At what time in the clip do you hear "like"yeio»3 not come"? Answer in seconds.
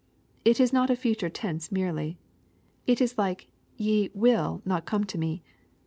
3.19-5.03